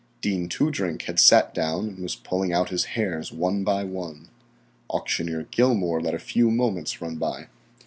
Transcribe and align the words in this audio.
Dean 0.19 0.49
Toodrink 0.49 1.03
had 1.03 1.19
sat 1.19 1.53
down 1.53 1.87
and 1.87 1.99
was 1.99 2.15
pulling 2.15 2.51
out 2.51 2.69
his 2.71 2.85
hairs 2.97 3.31
one 3.31 3.63
by 3.63 3.83
one. 3.83 4.29
Auctioneer 4.89 5.43
Gilmour 5.51 6.01
let 6.01 6.15
a 6.15 6.17
few 6.17 6.49
moments 6.49 7.01
run 7.03 7.17
by. 7.17 7.45